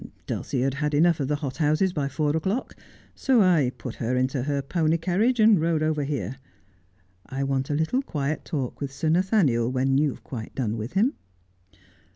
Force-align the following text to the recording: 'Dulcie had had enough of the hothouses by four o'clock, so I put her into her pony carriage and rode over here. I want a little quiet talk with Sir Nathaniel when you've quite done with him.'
'Dulcie 0.25 0.61
had 0.61 0.73
had 0.73 0.95
enough 0.95 1.19
of 1.19 1.27
the 1.27 1.35
hothouses 1.35 1.93
by 1.93 2.07
four 2.07 2.35
o'clock, 2.35 2.75
so 3.13 3.43
I 3.43 3.71
put 3.77 3.93
her 3.97 4.15
into 4.15 4.41
her 4.41 4.63
pony 4.63 4.97
carriage 4.97 5.39
and 5.39 5.61
rode 5.61 5.83
over 5.83 6.03
here. 6.03 6.37
I 7.27 7.43
want 7.43 7.69
a 7.69 7.75
little 7.75 8.01
quiet 8.01 8.43
talk 8.43 8.81
with 8.81 8.91
Sir 8.91 9.09
Nathaniel 9.09 9.71
when 9.71 9.99
you've 9.99 10.23
quite 10.23 10.55
done 10.55 10.75
with 10.75 10.93
him.' 10.93 11.13